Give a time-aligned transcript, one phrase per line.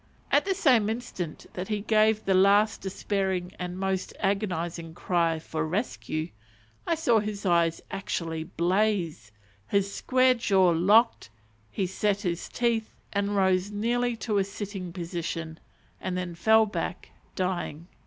[0.31, 5.63] At the same instant that he gave the last despairing and most agonizing cry for
[5.63, 6.29] "rescue,"
[6.87, 9.31] I saw his eyes actually blaze,
[9.67, 11.29] his square jaw locked,
[11.69, 15.59] he set his teeth, and rose nearly to a sitting position,
[15.99, 17.87] and then fell back dying.